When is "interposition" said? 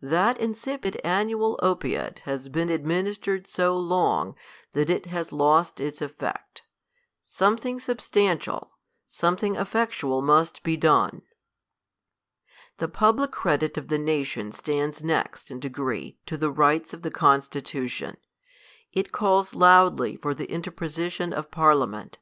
20.48-21.34